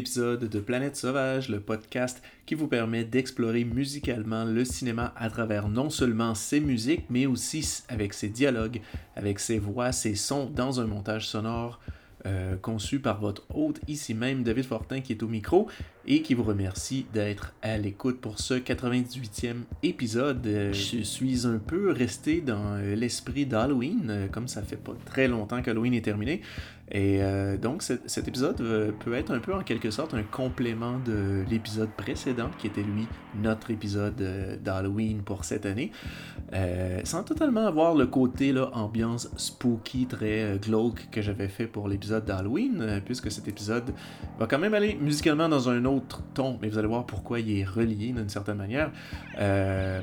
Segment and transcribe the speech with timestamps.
[0.00, 5.68] Épisode de Planète Sauvage, le podcast qui vous permet d'explorer musicalement le cinéma à travers
[5.68, 8.80] non seulement ses musiques, mais aussi avec ses dialogues,
[9.14, 11.80] avec ses voix, ses sons dans un montage sonore
[12.24, 15.68] euh, conçu par votre hôte ici même, David Fortin, qui est au micro
[16.12, 20.44] et qui vous remercie d'être à l'écoute pour ce 98e épisode.
[20.44, 25.28] Euh, je suis un peu resté dans euh, l'esprit d'Halloween, comme ça fait pas très
[25.28, 26.42] longtemps qu'Halloween est terminé.
[26.92, 27.20] Et
[27.62, 28.56] donc cet épisode
[28.98, 33.06] peut être un peu en quelque sorte un complément de l'épisode précédent, qui était lui
[33.40, 34.16] notre épisode
[34.60, 35.92] d'Halloween pour cette année,
[37.04, 42.24] sans totalement avoir le côté là, ambiance spooky, très glauque que j'avais fait pour l'épisode
[42.24, 43.92] d'Halloween, puisque cet épisode
[44.40, 45.99] va quand même aller musicalement dans un autre
[46.34, 48.90] ton, mais vous allez voir pourquoi il est relié d'une certaine manière,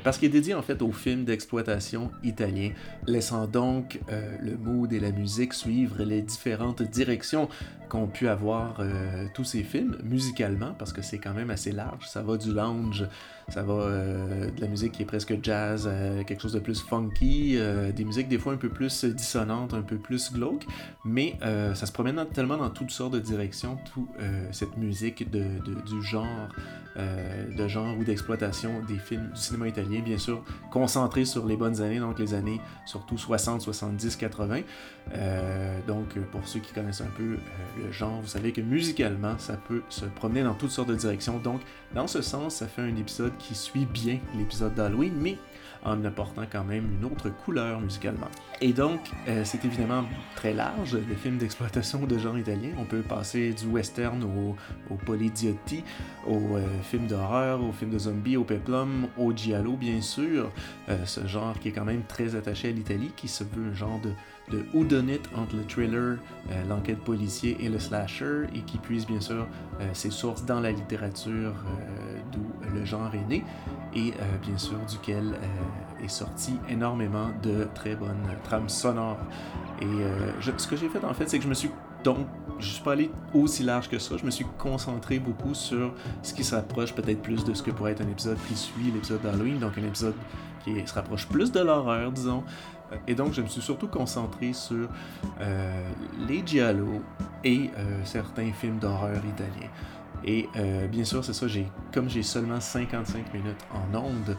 [0.04, 2.70] parce qu'il est dédié en fait au film d'exploitation italien,
[3.06, 7.48] laissant donc le mood et la musique suivre les différentes directions
[7.88, 12.06] qu'ont pu avoir euh, tous ces films musicalement, parce que c'est quand même assez large.
[12.06, 13.06] Ça va du lounge,
[13.48, 15.88] ça va euh, de la musique qui est presque jazz,
[16.26, 19.82] quelque chose de plus funky, euh, des musiques des fois un peu plus dissonantes, un
[19.82, 20.66] peu plus glauques,
[21.04, 21.38] mais
[21.74, 24.08] ça se promène tellement dans toutes sortes de directions, toute
[24.52, 26.48] cette musique du genre,
[26.96, 31.80] de genre ou d'exploitation des films du cinéma italien, bien sûr, concentré sur les bonnes
[31.80, 34.60] années, donc les années surtout 60, 70, 80.
[35.86, 37.38] Donc pour ceux qui connaissent un peu
[37.82, 41.38] le genre, vous savez que musicalement, ça peut se promener dans toutes sortes de directions.
[41.38, 41.60] Donc,
[41.94, 45.36] dans ce sens, ça fait un épisode qui suit bien l'épisode d'Halloween, mais
[45.84, 48.28] en apportant quand même une autre couleur musicalement.
[48.60, 50.04] Et donc, euh, c'est évidemment
[50.34, 52.70] très large, les films d'exploitation de genre italien.
[52.78, 54.56] On peut passer du western au,
[54.90, 55.84] au polydiotti,
[56.26, 60.50] au euh, film d'horreur, au film de zombies, au peplum, au giallo, bien sûr.
[60.88, 63.74] Euh, ce genre qui est quand même très attaché à l'Italie, qui se veut un
[63.74, 64.12] genre de
[64.50, 66.18] de whodunit entre le thriller,
[66.50, 69.46] euh, l'enquête policier et le slasher, et qui puise bien sûr
[69.80, 73.44] euh, ses sources dans la littérature euh, d'où le genre est né,
[73.94, 75.34] et bien sûr duquel
[76.04, 79.18] est sorti énormément de très bonnes trames sonores.
[79.80, 79.86] Et
[80.40, 81.70] ce que j'ai fait en fait, c'est que je me suis
[82.04, 82.28] donc,
[82.60, 84.16] je suis pas allé aussi large que ça.
[84.16, 85.92] Je me suis concentré beaucoup sur
[86.22, 89.20] ce qui s'approche peut-être plus de ce que pourrait être un épisode qui suit l'épisode
[89.22, 90.14] d'Halloween, donc un épisode
[90.64, 92.44] qui se rapproche plus de l'horreur, disons,
[93.06, 94.88] et donc, je me suis surtout concentré sur
[95.40, 95.90] euh,
[96.26, 97.02] les giallo
[97.44, 99.70] et euh, certains films d'horreur italiens.
[100.24, 104.36] Et euh, bien sûr, c'est ça, j'ai, comme j'ai seulement 55 minutes en ondes,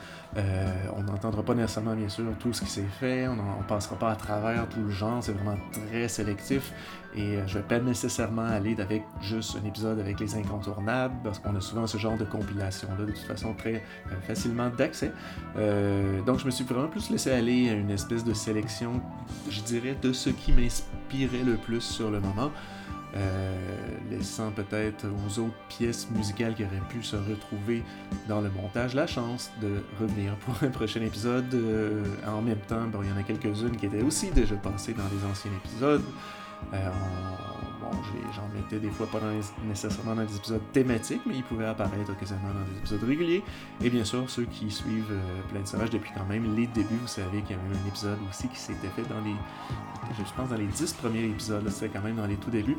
[0.94, 4.12] on n'entendra pas nécessairement, bien sûr, tout ce qui s'est fait, on ne passera pas
[4.12, 6.74] à travers tout le genre, c'est vraiment très sélectif.
[7.16, 11.40] Et euh, je vais pas nécessairement aller avec juste un épisode avec les incontournables, parce
[11.40, 15.12] qu'on a souvent ce genre de compilation-là, de toute façon très euh, facilement d'accès.
[15.58, 19.02] Euh, donc je me suis vraiment plus laissé aller à une espèce de sélection,
[19.50, 22.52] je dirais, de ce qui m'inspirait le plus sur le moment.
[24.12, 27.84] laissant peut-être aux autres pièces musicales qui auraient pu se retrouver
[28.28, 31.56] dans le montage la chance de revenir pour un prochain épisode.
[32.28, 35.26] en même temps, il y en a quelques-unes qui étaient aussi déjà passées dans les
[35.26, 36.04] anciens épisodes.
[36.74, 36.90] Euh,
[37.82, 37.90] bon,
[38.36, 39.20] j'en mettais des fois pas
[39.68, 43.44] nécessairement dans des épisodes thématiques, mais ils pouvaient apparaître occasionnellement dans des épisodes réguliers.
[43.82, 47.00] Et bien sûr, ceux qui suivent euh, Plein de Sauvages depuis quand même les débuts,
[47.02, 49.36] vous savez qu'il y a eu un épisode aussi qui s'était fait dans les.
[50.18, 52.78] Je pense dans les 10 premiers épisodes, c'était quand même dans les tout débuts.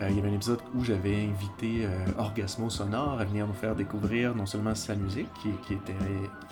[0.00, 3.54] Euh, il y avait un épisode où j'avais invité euh, Orgasmo Sonore à venir nous
[3.54, 5.94] faire découvrir non seulement sa musique, qui, était,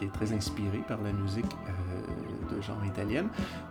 [0.03, 1.47] est très inspirée par la musique
[2.55, 3.29] de genre italienne,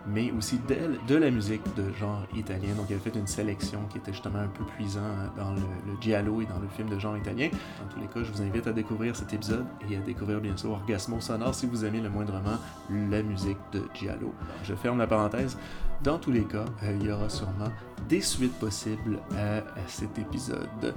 [0.07, 0.75] mais aussi de,
[1.07, 2.73] de, la musique de genre italien.
[2.75, 5.01] Donc, il avait fait une sélection qui était justement un peu puisant
[5.37, 7.49] dans le, le, giallo et dans le film de genre italien.
[7.49, 10.55] Dans tous les cas, je vous invite à découvrir cet épisode et à découvrir bien
[10.57, 12.57] sûr Orgasmo Sonore si vous aimez le moindrement
[12.89, 14.33] la musique de giallo.
[14.63, 15.57] Je ferme la parenthèse.
[16.03, 17.71] Dans tous les cas, euh, il y aura sûrement
[18.07, 20.93] des suites possibles à, cet épisode.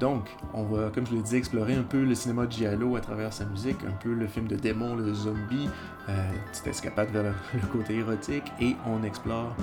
[0.00, 3.00] Donc, on va, comme je l'ai dit, explorer un peu le cinéma de Giallo à
[3.00, 5.68] travers sa musique, un peu le film de démon, le zombie,
[6.08, 9.54] euh, petite escapade vers le, côté érotique, et on explore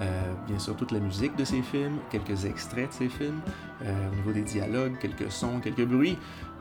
[0.00, 3.40] euh, bien sûr toute la musique de ces films, quelques extraits de ces films,
[3.84, 6.18] euh, au niveau des dialogues, quelques sons, quelques bruits,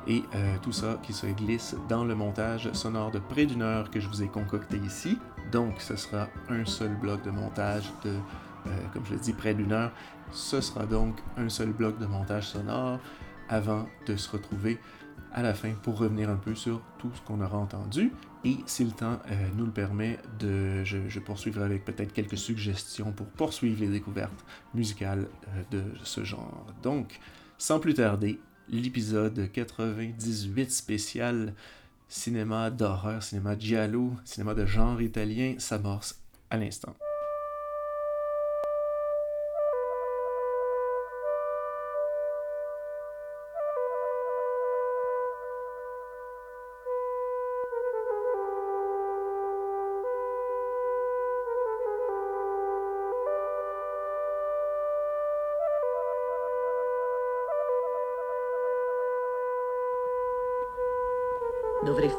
[0.07, 0.24] et
[0.63, 4.07] tout ça qui se glisse dans le montage sonore de près d'une heure que je
[4.07, 5.19] vous ai concocté ici.
[5.51, 8.13] Donc ce sera un seul bloc de montage de,
[8.94, 9.92] comme je l'ai dit, près d'une heure.
[10.31, 13.00] Ce sera donc un seul bloc de montage sonore
[13.50, 14.80] avant de se retrouver
[15.33, 18.12] à la fin pour revenir un peu sur tout ce qu'on aura entendu.
[18.44, 23.12] Et si le temps euh, nous le permet, de, je, poursuivrai avec peut-être quelques suggestions
[23.12, 26.65] pour poursuivre les découvertes musicales euh, de ce genre.
[26.81, 27.19] Donc,
[27.57, 31.53] sans plus tarder, l'épisode 98 spécial
[32.12, 36.19] cinéma d'horreur, cinéma giallo, cinéma de genre italien s'amorce
[36.50, 36.94] à l'instant.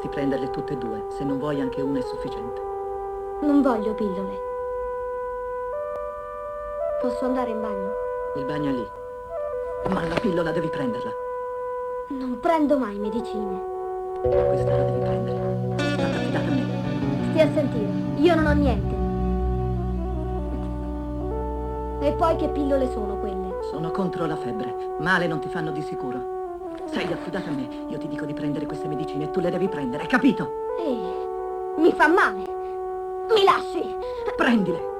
[0.03, 1.05] Dovresti prenderle tutte e due.
[1.09, 2.61] Se non vuoi anche una è sufficiente.
[3.41, 4.41] Non voglio pillole.
[7.01, 7.91] Posso andare in bagno?
[8.35, 8.89] Il bagno è lì.
[9.89, 11.11] Ma la pillola devi prenderla.
[12.09, 13.61] Non prendo mai medicine.
[14.21, 15.75] Questa la devi prendere.
[15.75, 17.29] È stata affidata a me.
[17.29, 17.91] Stia a sentire.
[18.17, 18.95] Io non ho niente.
[22.05, 23.63] E poi che pillole sono quelle?
[23.69, 24.75] Sono contro la febbre.
[24.99, 26.32] Male non ti fanno di sicuro.
[26.93, 27.67] Sei affidata a me.
[27.89, 30.47] Io ti dico di prendere queste medicine e tu le devi prendere, capito?
[30.79, 32.43] Ehi, mi fa male.
[33.33, 33.81] Mi lasci.
[34.37, 34.92] Prendile.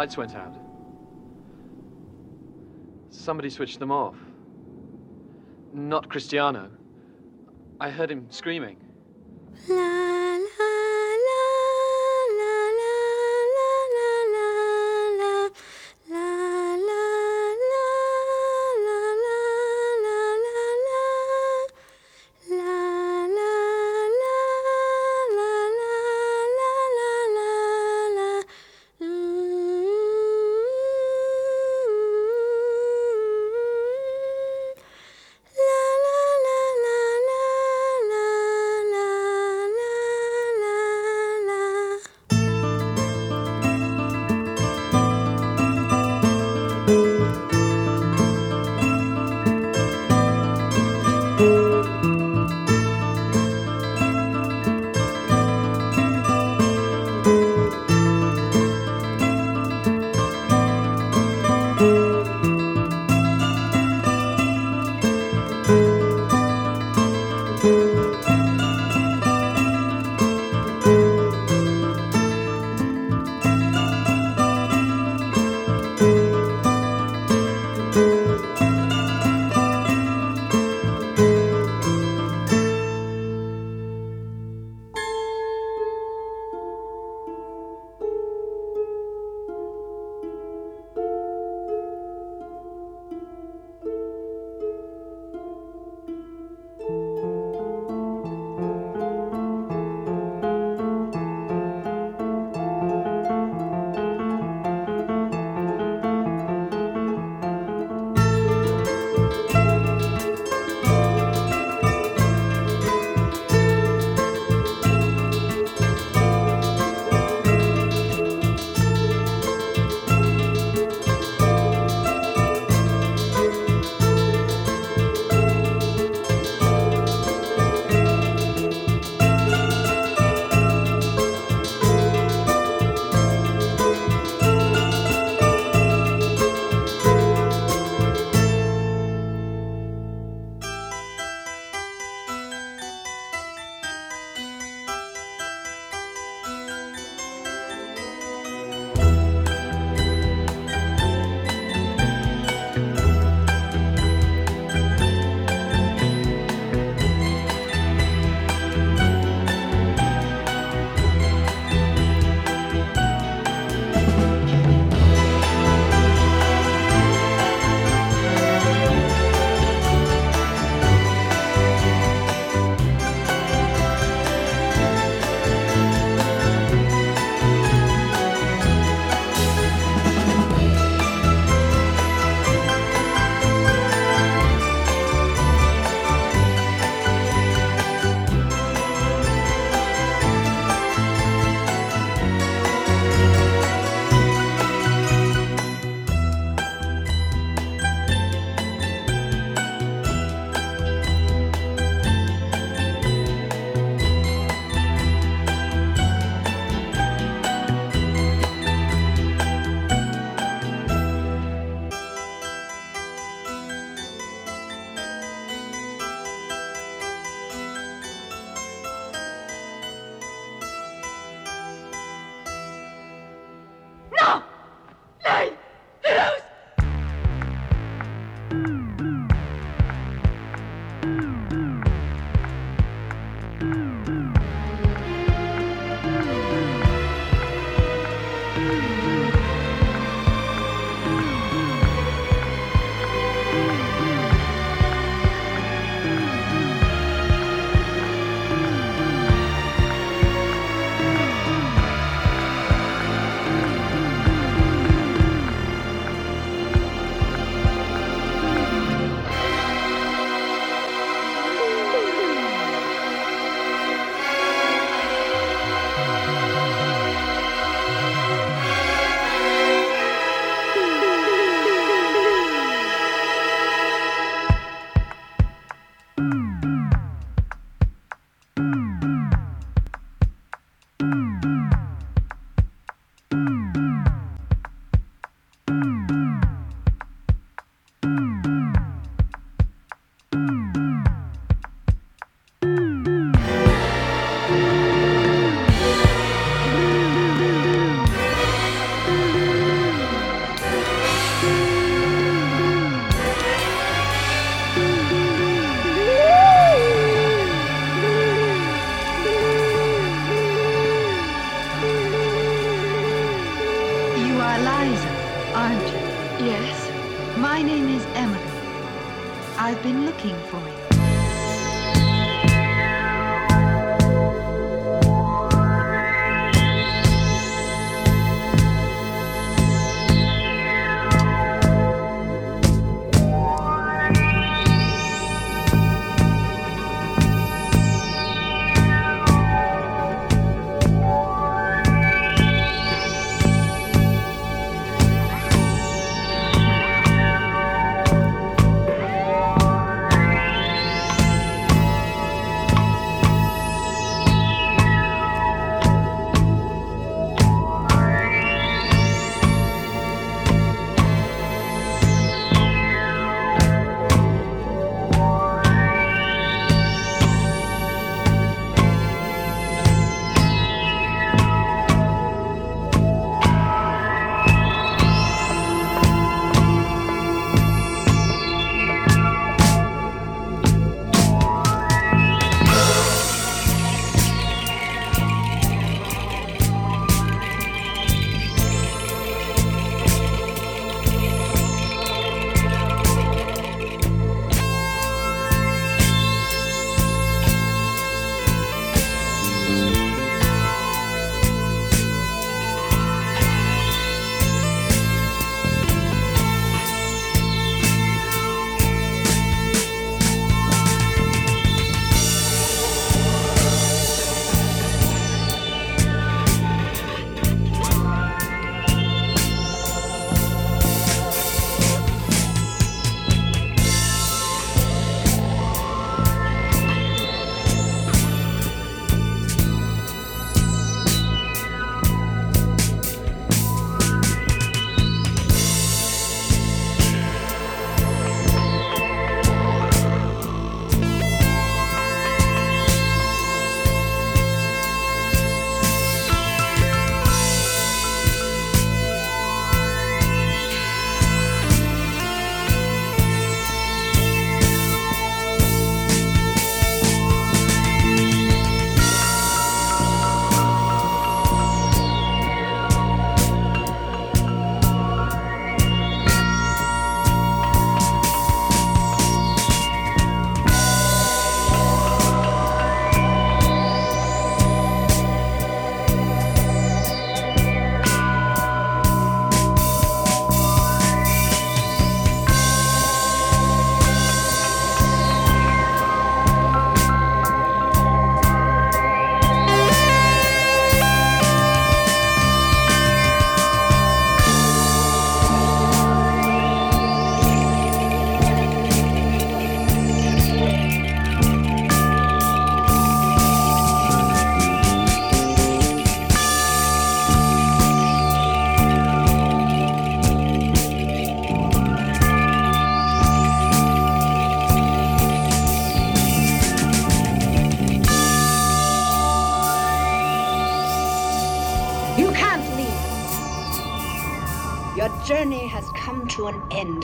[0.00, 0.54] lights went out.
[3.10, 4.16] Somebody switched them off.
[5.74, 6.70] Not Cristiano.
[7.78, 8.78] I heard him screaming.
[9.68, 10.09] No.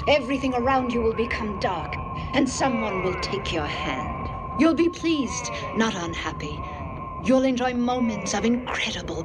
[0.09, 1.97] Everything around you will become dark,
[2.33, 4.61] and someone will take your hand.
[4.61, 6.61] You'll be pleased, not unhappy.
[7.25, 9.25] You'll enjoy moments of incredible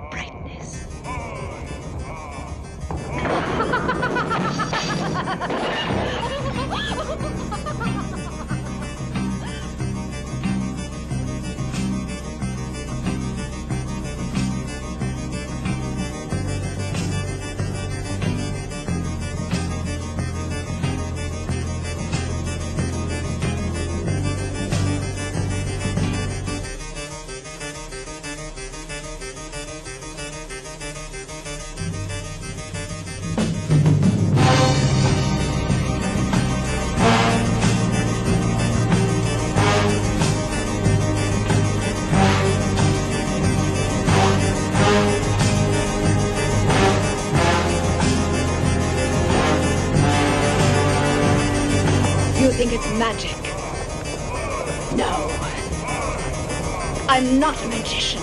[57.72, 58.22] magician.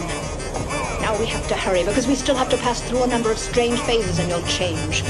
[1.00, 3.38] Now we have to hurry because we still have to pass through a number of
[3.38, 5.02] strange phases and you'll change.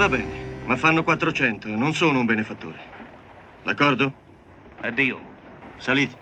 [0.00, 2.80] Va bene, ma fanno 400 e non sono un benefattore.
[3.62, 4.10] D'accordo?
[4.80, 5.20] Addio.
[5.76, 6.16] Salite.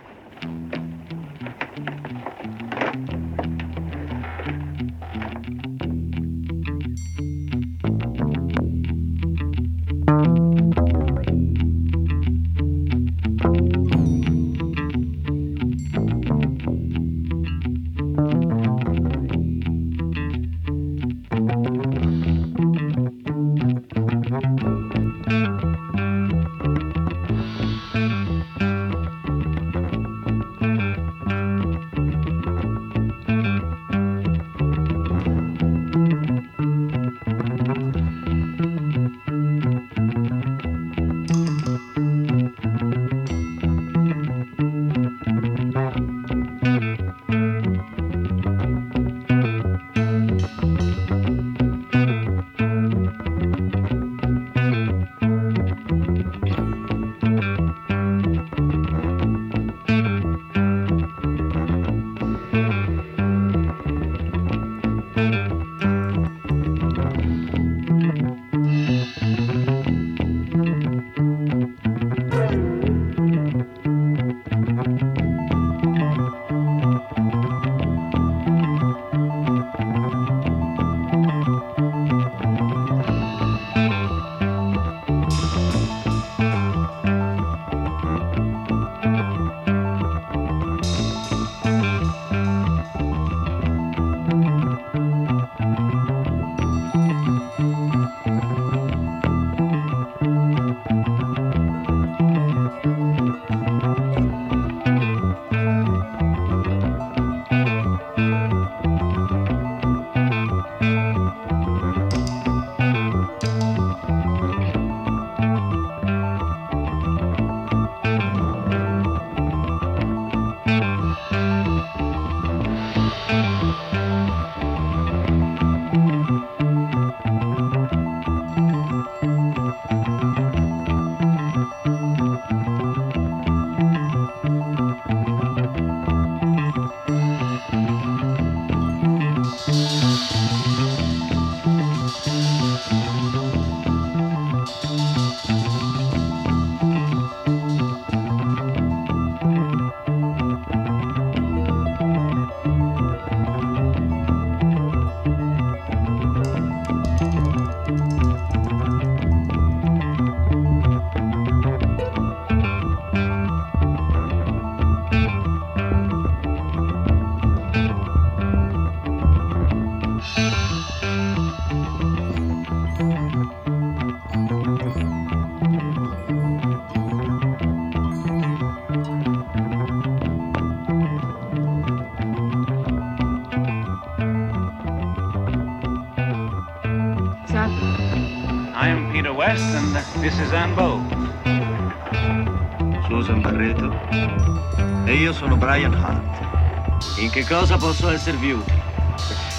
[197.38, 198.82] Che cosa posso esservi utile?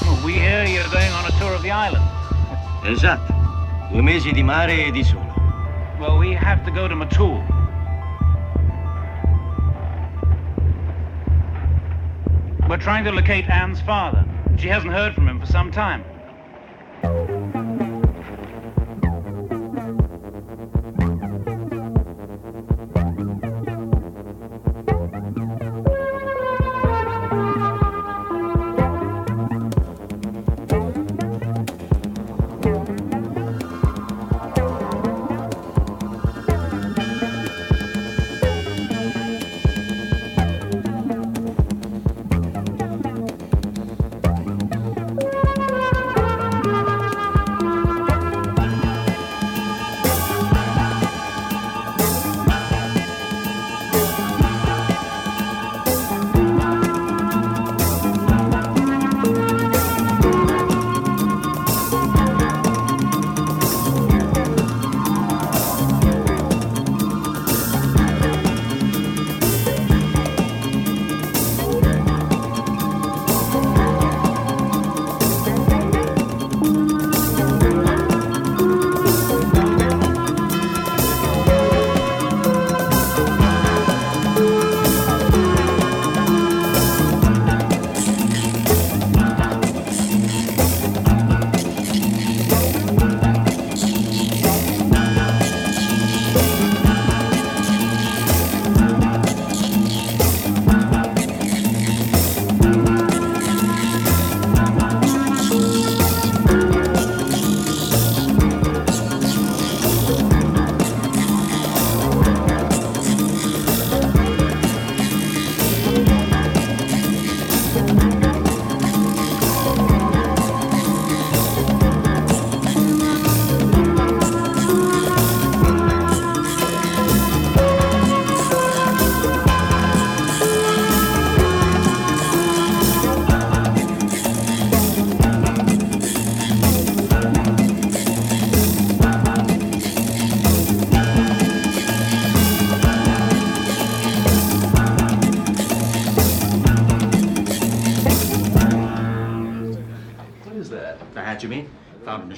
[0.01, 2.03] Well, we hear you're going on a tour of the island.
[2.83, 3.33] Esatto.
[3.89, 5.31] Due mesi di mare e di sole.
[5.97, 7.41] Well, we have to go to Matul.
[12.67, 14.25] We're trying to locate Anne's father.
[14.57, 16.03] She hasn't heard from him for some time.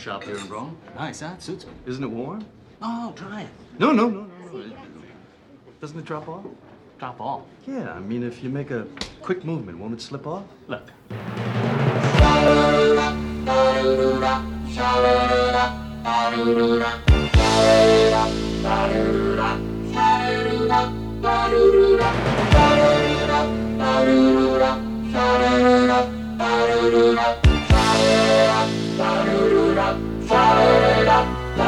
[0.01, 0.75] Shop here in Rome.
[0.95, 1.33] Nice, huh?
[1.35, 1.73] It suits me.
[1.85, 2.43] Isn't it warm?
[2.81, 3.49] Oh, try it.
[3.77, 4.75] No, no, no, no, no.
[5.79, 6.43] Doesn't it drop off?
[6.97, 7.43] Drop off.
[7.67, 8.87] Yeah, I mean, if you make a
[9.21, 10.43] quick movement, won't it slip off?
[10.67, 10.89] Look.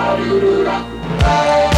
[0.03, 0.63] i do do
[1.23, 1.72] Hallelujah.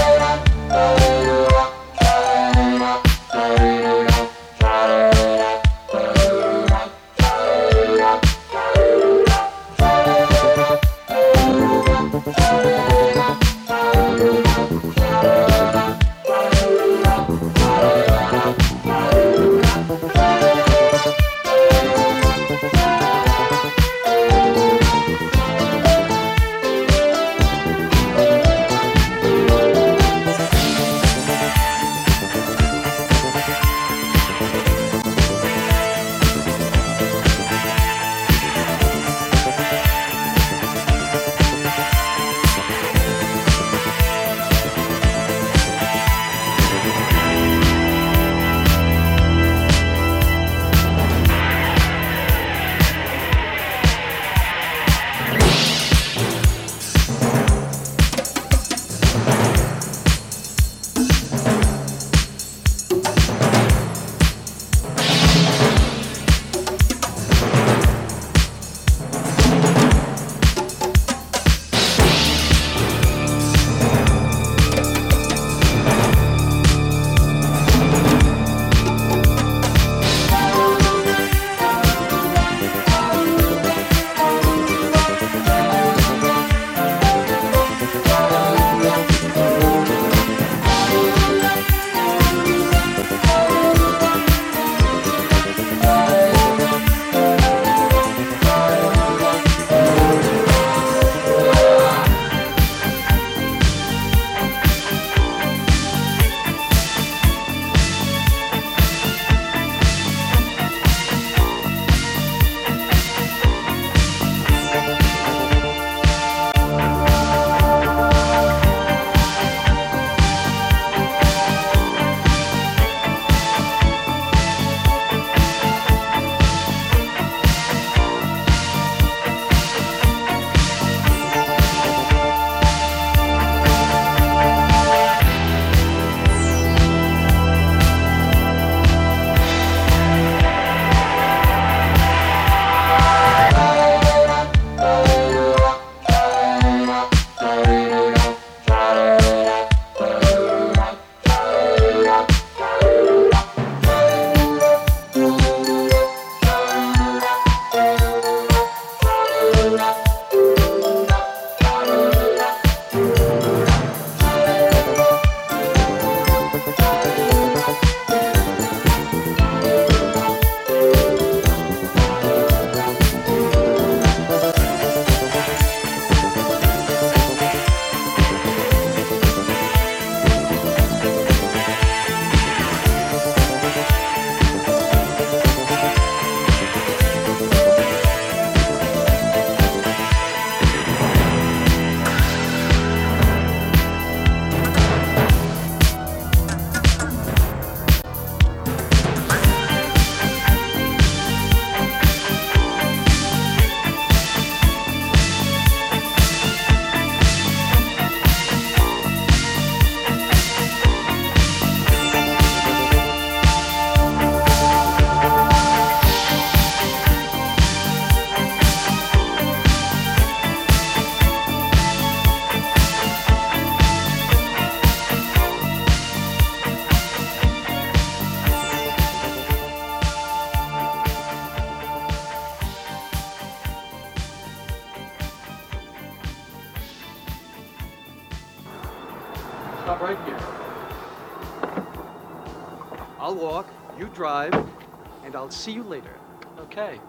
[245.46, 246.18] I'll see you later.
[246.58, 247.00] Okay.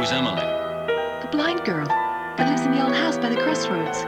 [0.00, 0.40] Who's Emily?
[1.20, 3.98] The blind girl that lives in the old house by the crossroads.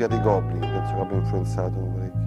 [0.00, 2.18] Musica dei Goblin penso che abbia influenzato parecchi.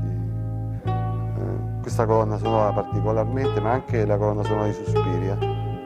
[0.85, 5.37] eh, questa colonna sonora particolarmente, ma anche la colonna sonora di Suspiria,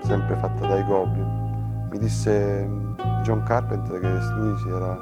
[0.03, 1.87] sempre fatta dai Goblin.
[1.89, 4.97] Mi disse mm, John Carpenter che lui si era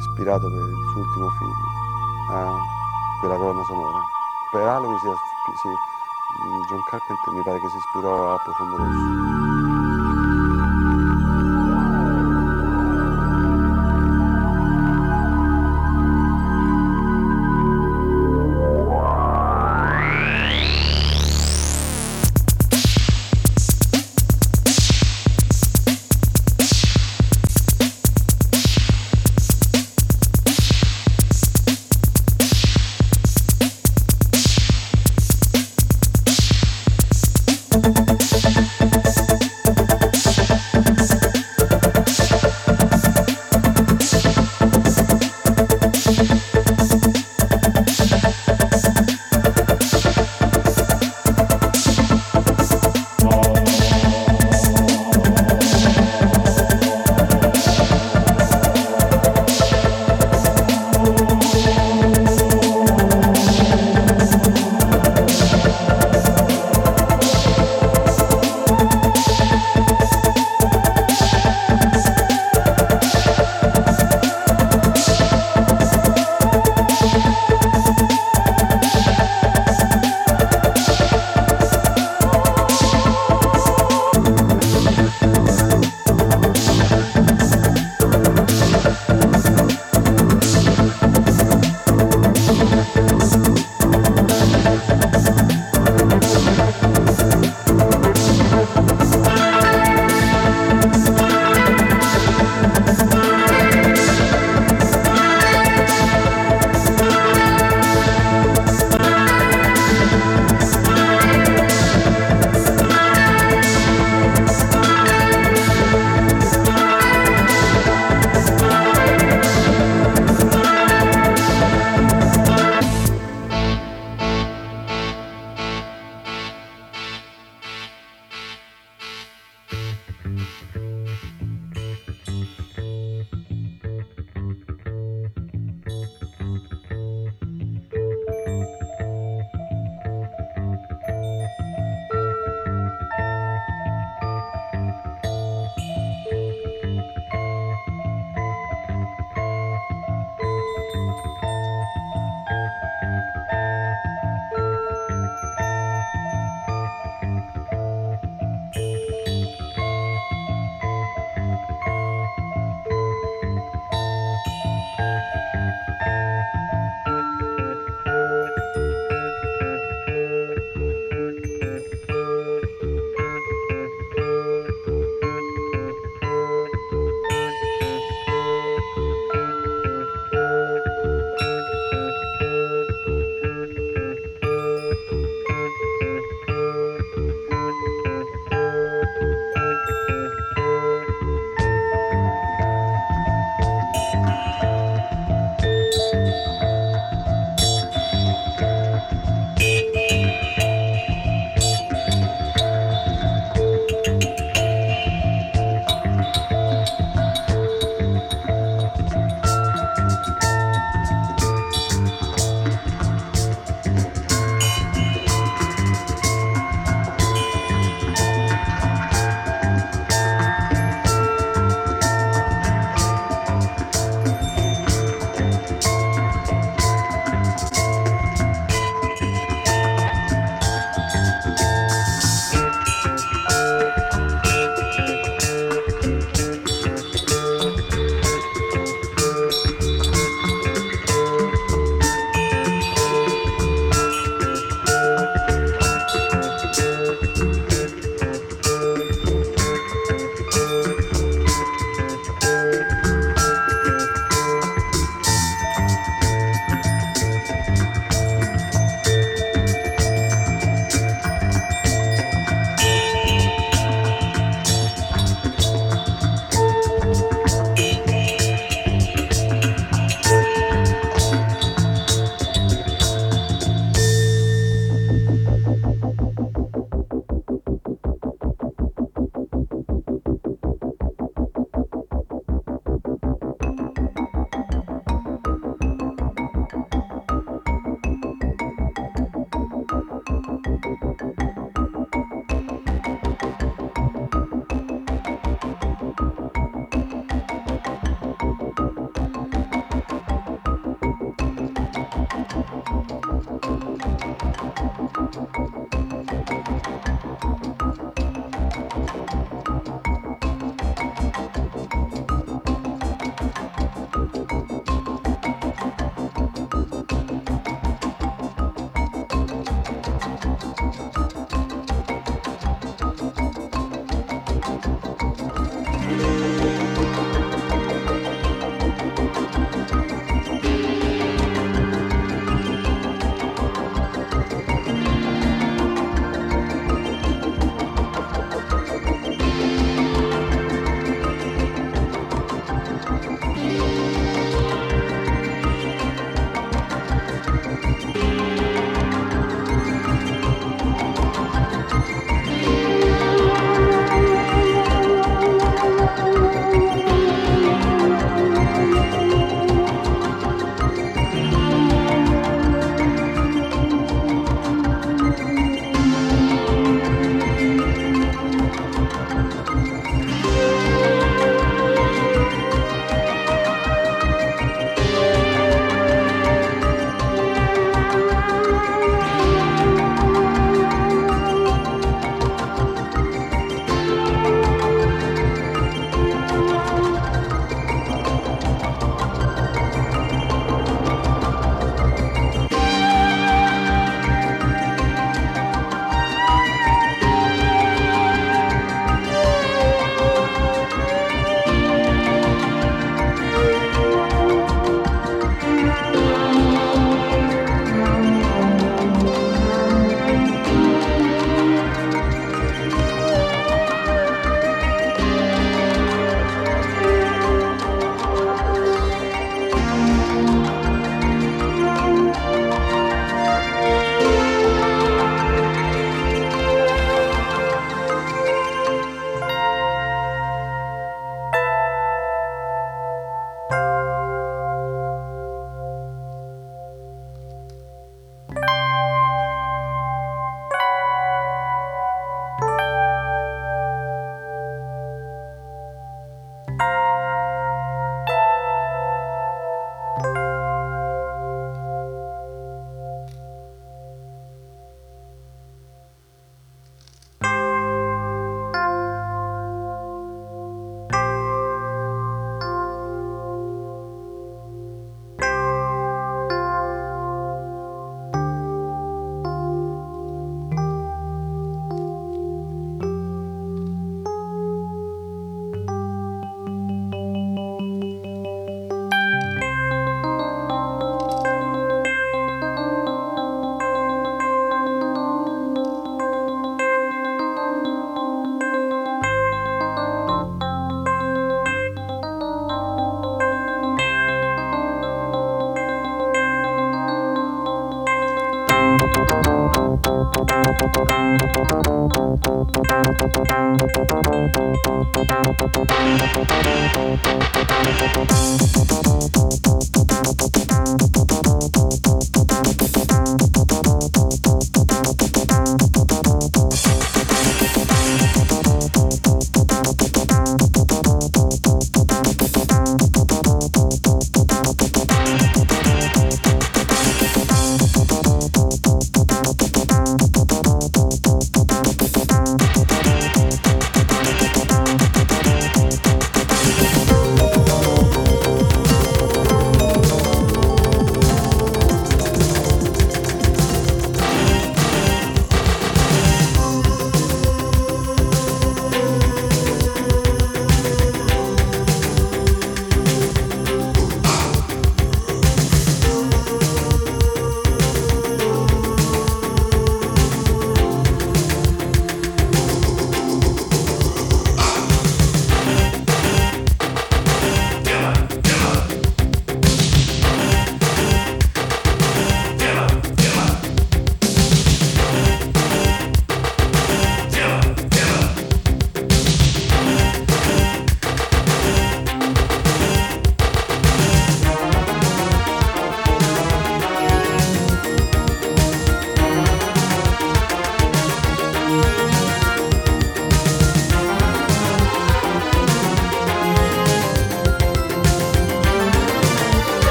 [0.00, 2.56] ispirato per il suo ultimo film a
[3.20, 3.98] quella colonna sonora.
[4.50, 9.41] Per Halloween si, si- mm, John Carpenter mi pare che si ispirò a Profondo Rosso.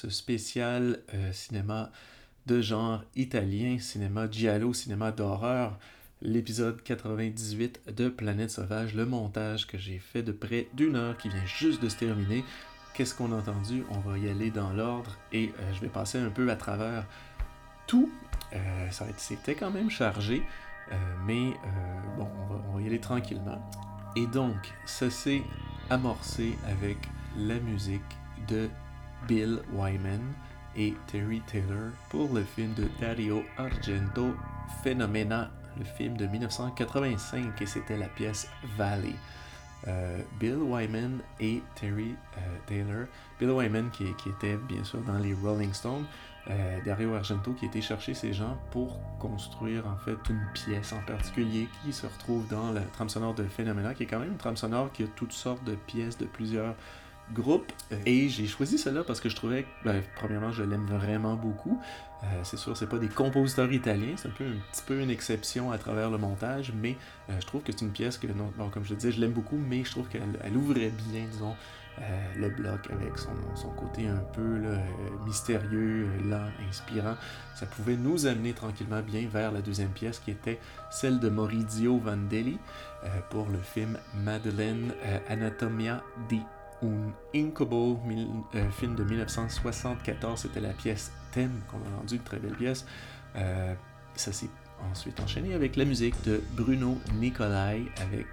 [0.00, 1.90] Ce spécial euh, cinéma
[2.46, 5.78] de genre italien, cinéma giallo, cinéma d'horreur,
[6.22, 11.28] l'épisode 98 de Planète Sauvage, le montage que j'ai fait de près d'une heure qui
[11.28, 12.44] vient juste de se terminer.
[12.94, 13.84] Qu'est-ce qu'on a entendu?
[13.90, 17.04] On va y aller dans l'ordre et euh, je vais passer un peu à travers
[17.86, 18.10] tout.
[18.54, 20.42] Euh, ça C'était quand même chargé,
[20.92, 20.96] euh,
[21.26, 21.52] mais
[22.16, 22.26] bon,
[22.70, 23.70] on va y aller tranquillement.
[24.16, 24.56] Et donc,
[24.86, 25.42] ça s'est
[25.90, 26.96] amorcé avec
[27.36, 28.00] la musique
[28.48, 28.70] de
[29.26, 30.20] Bill Wyman
[30.76, 34.34] et Terry Taylor pour le film de Dario Argento
[34.82, 39.14] Phenomena, le film de 1985 et c'était la pièce Valley.
[39.88, 43.06] Euh, Bill Wyman et Terry euh, Taylor.
[43.38, 46.04] Bill Wyman qui, était bien sûr dans les Rolling Stones,
[46.50, 51.00] euh, Dario Argento qui était chercher ces gens pour construire en fait une pièce en
[51.06, 54.38] particulier qui se retrouve dans la trame sonore de Phenomena, qui est quand même une
[54.38, 56.74] trame sonore qui a toutes sortes de pièces de plusieurs
[57.32, 57.72] groupe.
[58.06, 61.80] Et j'ai choisi cela parce que je trouvais, ben, premièrement, je l'aime vraiment beaucoup.
[62.22, 65.10] Euh, c'est sûr, c'est pas des compositeurs italiens, c'est un peu un petit peu une
[65.10, 66.96] exception à travers le montage, mais
[67.30, 69.20] euh, je trouve que c'est une pièce que, non, bon, comme je le disais, je
[69.20, 71.54] l'aime beaucoup, mais je trouve qu'elle elle ouvrait bien, disons,
[71.98, 74.78] euh, le bloc avec son, son côté un peu là,
[75.24, 77.14] mystérieux, lent, inspirant.
[77.54, 80.58] Ça pouvait nous amener tranquillement bien vers la deuxième pièce qui était
[80.90, 82.58] celle de Maurizio Vandelli
[83.28, 84.92] pour le film Madeleine
[85.28, 86.40] Anatomia di
[86.82, 87.98] un Incubo,
[88.54, 92.86] euh, film de 1974, c'était la pièce thème qu'on a rendu, une très belle pièce.
[93.36, 93.74] Euh,
[94.14, 94.50] ça s'est
[94.90, 98.26] ensuite enchaîné avec la musique de Bruno Nicolai, avec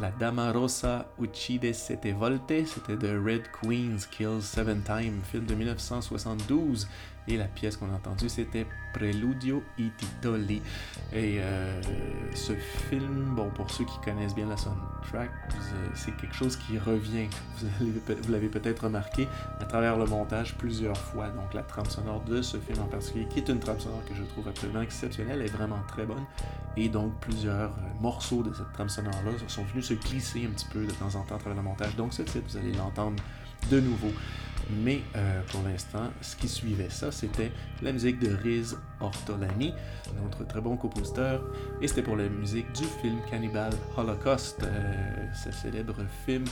[0.00, 5.54] la Dama Rosa Uccide Sette Volte, c'était de Red Queens Kills Seven Time, film de
[5.54, 6.88] 1972.
[7.30, 10.62] Et la pièce qu'on a entendue, c'était Preludio i Titoli.
[11.12, 11.80] Et euh,
[12.34, 16.78] ce film, bon, pour ceux qui connaissent bien la soundtrack, vous- c'est quelque chose qui
[16.78, 17.28] revient.
[17.80, 19.28] Vous l'avez peut-être remarqué
[19.60, 21.28] à travers le montage plusieurs fois.
[21.28, 24.14] Donc la trame sonore de ce film en particulier, qui est une trame sonore que
[24.14, 26.24] je trouve absolument exceptionnelle, est vraiment très bonne.
[26.78, 30.66] Et donc plusieurs euh, morceaux de cette trame sonore-là sont venus se glisser un petit
[30.72, 31.94] peu de temps en temps à travers le montage.
[31.94, 33.22] Donc ce titre, vous allez l'entendre
[33.70, 34.12] de nouveau.
[34.70, 37.50] Mais euh, pour l'instant, ce qui suivait ça, c'était
[37.82, 39.72] la musique de Riz Ortolani,
[40.18, 41.42] un autre très bon compositeur,
[41.80, 45.96] et c'était pour la musique du film Cannibal Holocaust, euh, ce célèbre
[46.26, 46.44] film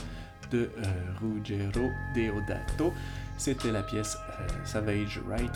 [0.51, 0.83] de euh,
[1.21, 2.93] Ruggero Deodato.
[3.37, 5.53] C'était la pièce euh, Savage Right.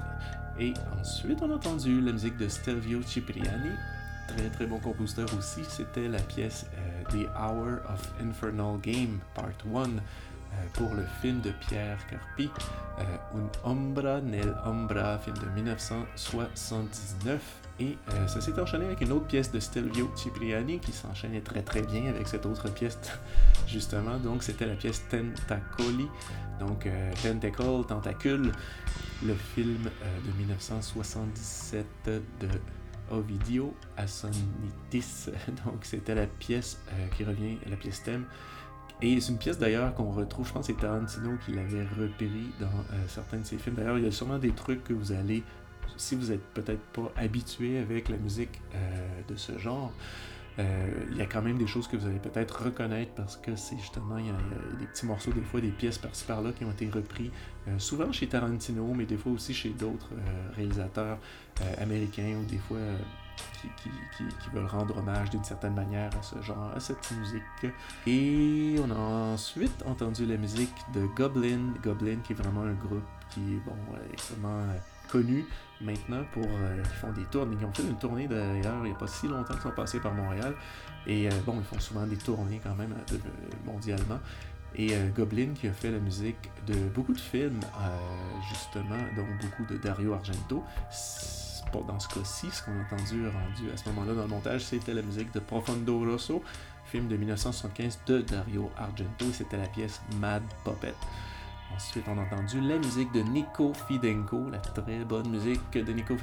[0.60, 3.72] Et ensuite, on a entendu la musique de Stelvio Cipriani,
[4.28, 5.62] très très bon compositeur aussi.
[5.68, 6.68] C'était la pièce
[7.10, 9.88] The Hour of Infernal Game, Part 1 euh,
[10.74, 12.50] pour le film de Pierre Carpi,
[13.00, 13.04] euh,
[13.36, 17.42] Un Ombra nel Ombra, film de 1979.
[17.80, 21.64] Et euh, ça s'est enchaîné avec une autre pièce de Stelvio Cipriani qui s'enchaînait très
[21.64, 23.00] très bien avec cette autre pièce,
[23.68, 24.18] justement.
[24.18, 26.08] Donc c'était la pièce Tentacoli,
[26.60, 28.52] donc euh, Tentacle, Tentacule,
[29.26, 32.50] le film euh, de 1977 de
[33.12, 35.30] Ovidio Assonitis.
[35.66, 38.26] Donc c'était la pièce euh, qui revient, la pièce thème.
[39.02, 42.52] Et c'est une pièce d'ailleurs qu'on retrouve, je pense que c'est Tarantino qui l'avait repris
[42.60, 43.76] dans euh, certains de ses films.
[43.76, 45.44] D'ailleurs, il y a sûrement des trucs que vous allez,
[45.98, 49.92] si vous êtes peut-être pas habitué avec la musique euh, de ce genre,
[50.60, 53.56] euh, il y a quand même des choses que vous allez peut-être reconnaître parce que
[53.56, 56.64] c'est justement, il y, a, des petits morceaux, des fois des pièces par-ci par-là qui
[56.64, 57.32] ont été repris,
[57.78, 60.12] souvent chez Tarantino, mais des fois aussi chez d'autres
[60.56, 61.18] réalisateurs
[61.80, 62.80] américains ou des fois
[63.62, 67.74] qui, qui, qui, veulent rendre hommage d'une certaine manière à ce genre, à cette musique.
[68.08, 68.96] Et on a
[69.34, 73.76] ensuite entendu la musique de Goblin, Goblin qui est vraiment un groupe qui est bon,
[73.94, 74.78] euh, extrêmement euh,
[75.10, 75.46] connu
[75.80, 77.58] maintenant pour euh, ils font des tournées.
[77.60, 80.00] Ils ont fait une tournée d'ailleurs il n'y a pas si longtemps qu'ils sont passés
[80.00, 80.56] par Montréal.
[81.08, 83.18] Et euh, bon, ils font souvent des tournées quand même euh,
[83.66, 84.20] mondialement.
[84.76, 87.98] Et euh, Goblin qui a fait la musique de beaucoup de films, euh,
[88.50, 90.64] justement, dont beaucoup de Dario Argento.
[91.88, 94.94] Dans ce cas-ci, ce qu'on a entendu rendu à ce moment-là dans le montage, c'était
[94.94, 96.44] la musique de Profondo Rosso,
[96.86, 100.94] film de 1975 de Dario Argento, et c'était la pièce Mad Puppet.
[101.76, 106.16] Ensuite, on a entendu la musique de Nico Fidenco, la très bonne musique de Nico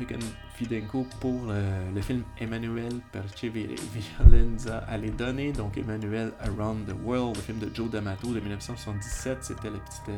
[0.55, 7.59] Fidenco pour le, film Emmanuel Percevilenza alle donne, donc Emmanuel Around the World, le film
[7.59, 9.39] de Joe D'Amato de 1977.
[9.43, 10.11] C'était la petite,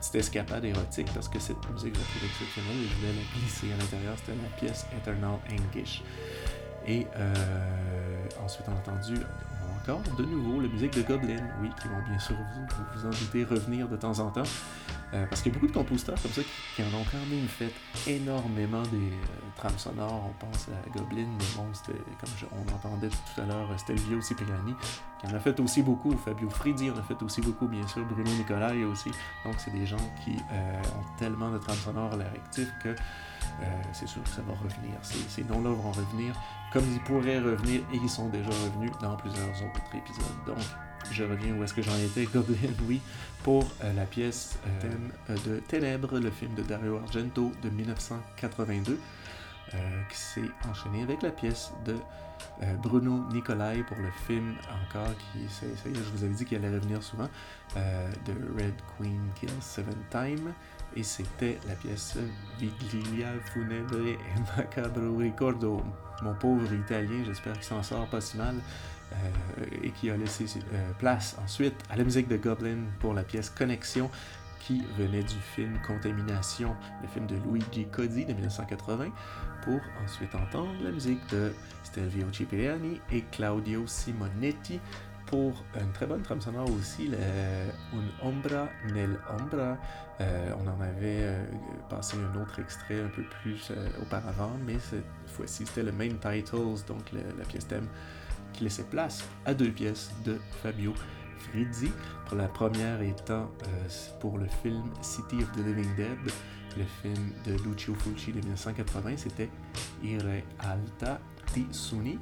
[0.00, 3.40] petite escapade érotique parce que cette musique, je la trouve exceptionnelle et je voulais la
[3.40, 4.14] glisser à l'intérieur.
[4.16, 6.02] C'était la pièce Eternal Anguish.
[6.86, 7.34] Et euh,
[8.42, 9.14] ensuite, on a entendu
[9.82, 13.06] encore de nouveau la musique de Goblin, oui, qui vont bien sûr vous, vous, vous
[13.06, 14.42] en doutez revenir de temps en temps.
[15.14, 16.42] Euh, parce qu'il y a beaucoup de compositeurs comme ça
[16.76, 17.72] qui, en ont quand même fait
[18.06, 20.28] énormément des euh, trames sonores.
[20.28, 24.74] On pense à Goblin, mais bon, c'était, comme on entendait tout à l'heure, Stelvio Cipriani,
[25.18, 26.14] qui en a fait aussi beaucoup.
[26.16, 28.04] Fabio Fridi en a fait aussi beaucoup, bien sûr.
[28.04, 29.10] Bruno Nicolai aussi.
[29.44, 32.90] Donc, c'est des gens qui euh, ont tellement de trames sonores à leur actif que
[32.90, 34.94] euh, c'est sûr que ça va revenir.
[35.02, 36.34] Ces, ces noms-là vont revenir
[36.72, 40.24] comme ils pourraient revenir et ils sont déjà revenus dans plusieurs autres épisodes.
[40.46, 40.58] Donc,
[41.12, 42.56] je reviens où est-ce que j'en étais, Goblin,
[42.86, 43.00] oui,
[43.42, 47.70] pour euh, la pièce euh, thème euh, de Ténèbres, le film de Dario Argento de
[47.70, 48.98] 1982,
[49.74, 51.96] euh, qui s'est enchaîné avec la pièce de
[52.82, 56.44] Bruno Nicolai pour le film encore, qui, c'est, ça y est, je vous avais dit
[56.44, 57.28] qu'il allait revenir souvent,
[57.74, 60.52] de Red Queen Kill Seven Time,
[60.94, 62.16] et c'était la pièce
[62.58, 64.16] Vigilia Funebre e
[64.56, 65.82] Macabro Ricordo.
[66.22, 68.54] Mon pauvre italien, j'espère qu'il s'en sort pas si mal.
[69.12, 73.22] Euh, et qui a laissé euh, place ensuite à la musique de Goblin pour la
[73.22, 74.10] pièce Connexion
[74.60, 79.06] qui venait du film Contamination, le film de Luigi Codi de 1980,
[79.62, 81.52] pour ensuite entendre la musique de
[81.84, 84.78] Stelvio Cipriani et Claudio Simonetti
[85.26, 89.18] pour une très bonne trame sonore aussi, le Un Ombra nel.
[90.20, 91.26] Euh, on en avait
[91.88, 93.72] passé un autre extrait un peu plus
[94.02, 97.88] auparavant, mais cette fois-ci c'était le main titles, donc la pièce thème
[98.58, 100.92] qui laissait place à deux pièces de Fabio
[101.38, 101.90] Frizzi.
[102.26, 103.88] Pour la première étant euh,
[104.20, 106.18] pour le film City of the Living Dead,
[106.76, 109.48] le film de Lucio Fulci de 1980, c'était
[110.02, 111.20] Ire Alta
[111.54, 112.18] di Suni.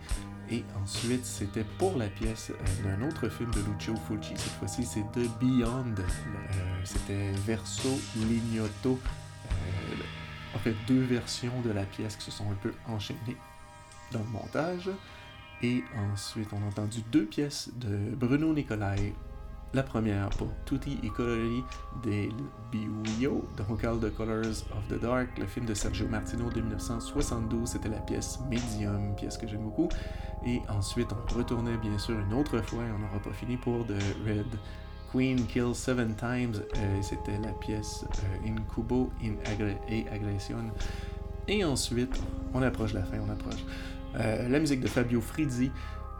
[0.49, 4.35] Et ensuite, c'était pour la pièce euh, d'un autre film de Lucio Fulci.
[4.37, 5.95] Cette fois-ci, c'est The Beyond.
[5.99, 9.01] Euh, c'était Verso Lignotto.
[9.51, 13.37] Euh, en fait, deux versions de la pièce qui se sont un peu enchaînées
[14.13, 14.91] dans le montage.
[15.63, 19.15] Et ensuite, on a entendu deux pièces de Bruno Nicolai,
[19.75, 21.63] La première pour Tutti i colori
[22.03, 22.33] del
[22.71, 27.71] Biuio, donc All the Colors of the Dark, le film de Sergio Martino de 1972.
[27.71, 29.89] C'était la pièce Medium, pièce que j'aime beaucoup.
[30.47, 33.85] Et ensuite, on retournait bien sûr une autre fois, et on n'aura pas fini pour
[33.87, 34.47] The Red
[35.13, 36.55] Queen Kill Seven Times.
[36.77, 40.71] Euh, C'était la pièce euh, Incubo in Agre e Aggression.
[41.49, 42.21] Et ensuite,
[42.55, 43.65] on approche la fin, on approche.
[44.19, 45.71] Euh, la musique de Fabio Frizzi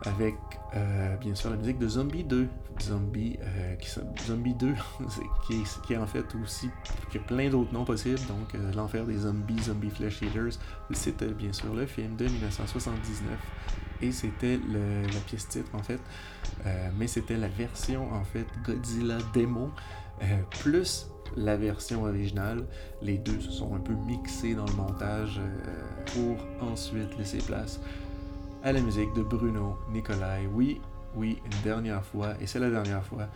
[0.03, 0.37] avec
[0.75, 2.49] euh, bien sûr la musique de Zombie 2.
[2.83, 3.89] Zombie, euh, qui,
[4.27, 4.75] Zombie 2,
[5.47, 6.69] qui, est, en fait aussi
[7.11, 8.21] qui a plein d'autres noms possibles.
[8.29, 10.59] Donc euh, l'enfer des zombies, Zombie Flesh Eaters.
[10.93, 13.39] C'était bien sûr le film de 1979
[14.03, 16.01] et c'était la pièce titre en fait.
[16.99, 19.71] Mais c'était la version en fait Godzilla démo
[20.63, 22.65] plus la version originale.
[23.03, 27.81] Les deux se sont un peu mixés dans le montage euh, pour ensuite laisser place
[28.63, 30.49] à la musique de Bruno Nicolai.
[30.53, 30.81] Oui,
[31.15, 33.29] oui, une dernière fois, et c'est la dernière fois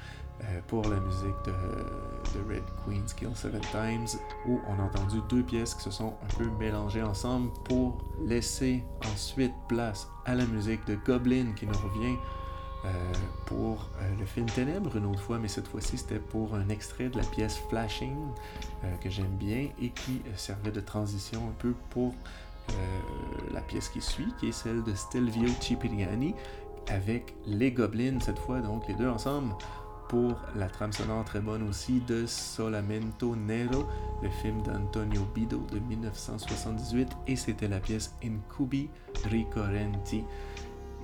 [0.43, 5.19] euh, pour la musique de, de, Red Queen's Kill Seven Times, où on a entendu
[5.29, 10.47] deux pièces qui se sont un peu mélangées ensemble pour laisser ensuite place à la
[10.47, 12.17] musique de Goblin qui nous revient
[12.85, 13.13] euh,
[13.45, 17.09] pour euh, le film Ténèbres une autre fois, mais cette fois-ci c'était pour un extrait
[17.09, 18.17] de la pièce Flashing
[18.85, 22.15] euh, que j'aime bien et qui servait de transition un peu pour
[23.53, 26.37] la pièce qui suit, qui est celle de Stelvio Cipriani
[26.89, 29.53] avec les Goblins cette fois, donc les deux ensemble
[30.09, 33.87] pour la trame sonore très bonne aussi de Solamento Nero,
[34.23, 38.89] le film d'Antonio Bido de 1978, et c'était la pièce Incubi
[39.25, 40.25] Ricorrenti.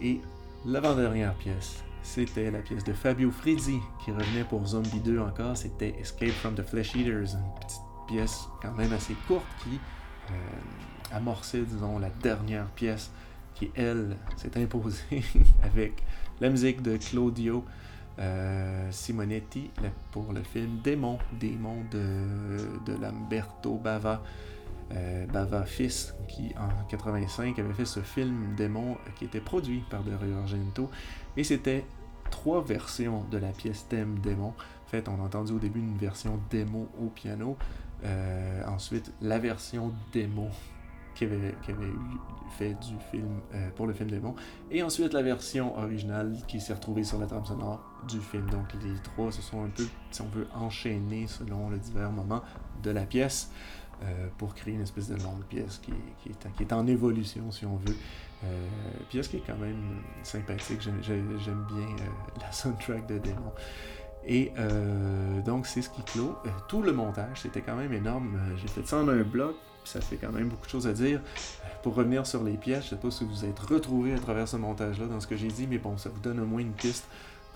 [0.02, 0.20] Et
[0.68, 5.94] L'avant-dernière pièce, c'était la pièce de Fabio Frizzi qui revenait pour Zombie 2 encore, c'était
[6.00, 9.78] Escape from the Flesh Eaters, une petite pièce quand même assez courte qui
[10.32, 13.12] euh, amorçait, disons, la dernière pièce
[13.54, 15.22] qui, elle, s'est imposée
[15.62, 16.02] avec
[16.40, 17.64] la musique de Claudio
[18.18, 19.70] euh, Simonetti
[20.10, 24.20] pour le film Démon, Démon de, de Lamberto Bava.
[24.92, 30.04] Euh, Bava Fils, qui en 85 avait fait ce film démon qui était produit par
[30.04, 30.90] Dario Argento.
[31.36, 31.84] Et c'était
[32.30, 34.52] trois versions de la pièce thème démon.
[34.84, 37.56] En fait, on a entendu au début une version démo au piano.
[38.04, 40.48] Euh, ensuite, la version démo
[41.16, 41.72] qui avait, qui
[42.58, 44.34] fait du film euh, pour le film démon.
[44.70, 48.48] Et ensuite, la version originale qui s'est retrouvée sur la trame sonore du film.
[48.50, 52.42] Donc, les trois se sont un peu, si on veut, enchaînés selon les divers moments
[52.82, 53.50] de la pièce.
[54.02, 55.92] Euh, pour créer une espèce de longue pièce qui,
[56.22, 57.96] qui, est, qui est, en évolution, si on veut.
[58.44, 58.68] Euh,
[59.08, 60.82] pièce qui est quand même sympathique?
[60.82, 62.10] J'aime bien euh,
[62.40, 63.52] la soundtrack de Démon.
[64.26, 66.36] Et euh, donc, c'est ce qui clôt.
[66.68, 68.38] Tout le montage, c'était quand même énorme.
[68.56, 71.20] J'ai fait ça en un bloc, ça fait quand même beaucoup de choses à dire.
[71.82, 74.46] Pour revenir sur les pièces, je ne sais pas si vous êtes retrouvés à travers
[74.46, 76.72] ce montage-là dans ce que j'ai dit, mais bon, ça vous donne au moins une
[76.72, 77.06] piste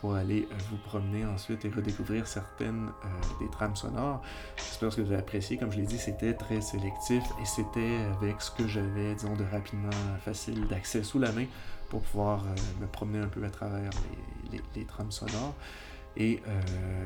[0.00, 4.22] pour aller euh, vous promener ensuite et redécouvrir certaines euh, des trames sonores.
[4.56, 5.58] J'espère que vous avez apprécié.
[5.58, 9.44] Comme je l'ai dit, c'était très sélectif et c'était avec ce que j'avais, disons, de
[9.44, 9.90] rapidement
[10.24, 11.44] facile d'accès sous la main
[11.90, 13.90] pour pouvoir euh, me promener un peu à travers
[14.50, 15.54] les, les, trames sonores.
[16.16, 16.42] Et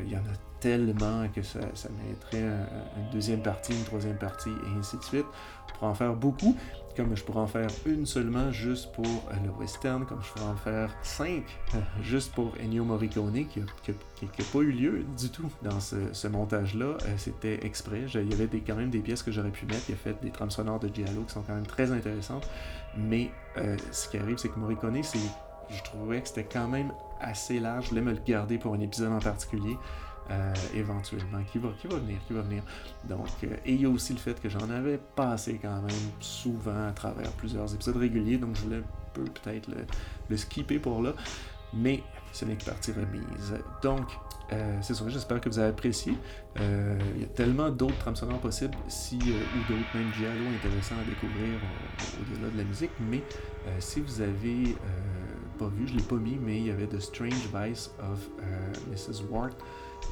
[0.03, 2.67] il y en a tellement que ça, ça mériterait un,
[2.99, 5.27] une deuxième partie, une troisième partie, et ainsi de suite.
[5.75, 6.57] On pourrait en faire beaucoup,
[6.97, 10.53] comme je pourrais en faire une seulement juste pour euh, le western, comme je pourrais
[10.53, 11.45] en faire cinq
[11.75, 16.87] euh, juste pour Ennio Morricone, qui n'a pas eu lieu du tout dans ce, montage-là.
[16.87, 18.05] Euh, C'était exprès.
[18.15, 19.83] Il y avait quand même des pièces que j'aurais pu mettre.
[19.89, 22.49] Il a fait des trames sonores de Giallo qui sont quand même très intéressantes.
[22.97, 23.31] Mais
[23.91, 27.85] ce qui arrive, c'est que Morricone, je trouvais que c'était quand même assez large.
[27.85, 29.77] Je voulais me le garder pour un épisode en particulier.
[30.31, 32.63] Euh, éventuellement, qui va, qui va venir, qui va venir.
[33.07, 35.91] Donc, euh, et il y a aussi le fait que j'en avais passé quand même
[36.19, 38.83] souvent à travers plusieurs épisodes réguliers, donc je voulais
[39.13, 39.69] peut-être
[40.31, 41.13] le, skipper pour là,
[41.75, 42.03] mais
[42.33, 43.55] ce n'est que partie remise.
[43.83, 44.07] Donc,
[44.51, 46.15] euh, c'est sûr, j'espère que vous avez apprécié.
[46.59, 50.97] Euh, il y a tellement d'autres trames sonores possibles, si, ou d'autres, même Giallo intéressants
[51.03, 51.61] à découvrir
[52.19, 53.23] au-delà de la musique, mais
[53.79, 54.75] si vous avez
[55.59, 58.27] pas vu, je l'ai pas mis, mais il y avait The Strange Vice of
[58.91, 59.23] Mrs.
[59.31, 59.53] Ward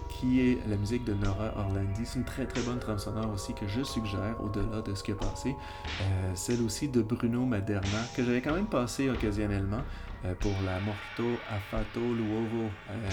[0.09, 2.05] qui est la musique de Nora Orlandi.
[2.05, 5.13] C'est une très très bonne trame sonore aussi que je suggère au-delà de ce qui
[5.13, 5.55] a passé.
[6.01, 9.83] Euh, celle aussi de Bruno Maderna que j'avais quand même passé occasionnellement
[10.25, 13.09] euh, pour la Morto Affato Luovo euh,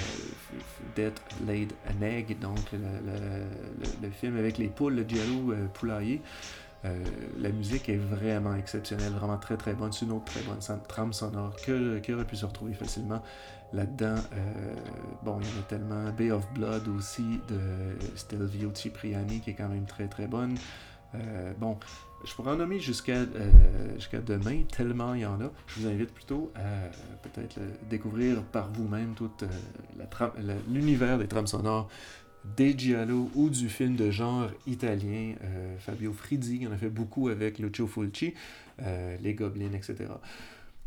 [0.95, 3.43] Death Laid an Egg, donc le, le,
[4.03, 6.21] le, film avec les poules, le poulailler.
[6.85, 7.03] Euh,
[7.37, 9.91] la musique est vraiment exceptionnelle, vraiment très très bonne.
[9.91, 13.21] C'est une autre très bonne trame sonore que, qui aurait pu se retrouver facilement
[13.73, 14.15] là-dedans.
[14.33, 14.75] Euh,
[15.23, 16.11] bon, il y en a tellement.
[16.11, 17.59] Bay of Blood aussi de
[18.15, 20.55] Stelvio Cipriani qui est quand même très très bonne.
[21.15, 21.77] Euh, bon,
[22.23, 25.51] Je pourrais en nommer jusqu'à euh, jusqu'à demain, tellement il y en a.
[25.67, 26.89] Je vous invite plutôt à
[27.27, 27.59] peut-être
[27.89, 29.31] découvrir par vous-même tout
[30.69, 31.89] l'univers des trames sonores
[32.55, 35.33] des Giallo ou du film de genre italien.
[35.79, 38.33] Fabio Fridi en a fait beaucoup avec Lucio Fulci,
[39.21, 40.05] Les Gobelins, etc.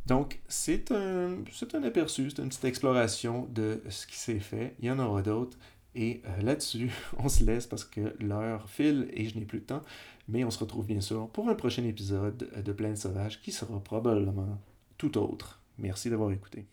[0.07, 1.37] Donc, c'est un,
[1.75, 4.75] un aperçu, c'est une petite exploration de ce qui s'est fait.
[4.81, 5.57] Il y en aura d'autres.
[5.95, 9.67] Et euh, là-dessus, on se laisse parce que l'heure file et je n'ai plus de
[9.67, 9.83] temps.
[10.29, 13.79] Mais on se retrouve bien sûr pour un prochain épisode de Plaine Sauvage qui sera
[13.81, 14.59] probablement
[14.97, 15.61] tout autre.
[15.79, 16.67] Merci d'avoir écouté.